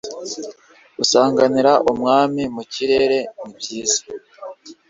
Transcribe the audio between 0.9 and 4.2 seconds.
gusanganira Umwami mu kirere nibyiza